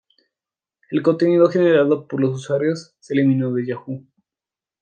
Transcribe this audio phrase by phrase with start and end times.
[0.89, 4.03] El contenido generado por los usuarios se eliminó de Yahoo!